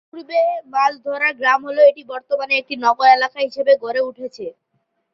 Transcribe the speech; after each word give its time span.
পূর্বে 0.09 0.39
মাছ 0.73 0.93
ধরার 1.05 1.33
গ্রাম 1.39 1.59
হলেও 1.67 1.89
এটি 1.91 2.03
বর্তমানে 2.11 2.53
একটি 2.57 2.75
নগর 2.85 3.07
এলাকা 3.17 3.39
হিসেবে 3.47 3.71
গড়ে 3.83 4.01
উঠেছে। 4.09 4.45